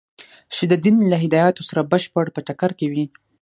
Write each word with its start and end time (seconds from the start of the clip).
چې 0.55 0.63
د 0.71 0.73
دین 0.83 0.97
له 1.11 1.17
هدایاتو 1.23 1.67
سره 1.69 1.89
بشپړ 1.91 2.25
په 2.35 2.39
ټکر 2.47 2.71
کې 2.79 2.87
وي. 2.93 3.05